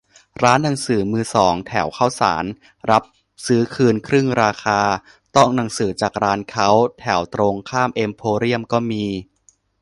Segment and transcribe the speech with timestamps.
[0.43, 2.45] ร้านหนังสือมือสองแถวข้าวสาร
[2.91, 3.03] รับ
[3.45, 4.79] ซื้อคืนครึ่งราคา
[5.35, 9.05] ต้องหนังสือจากร้านเค้า แถวตรงข้ามเอ็มโพเรียมก็มี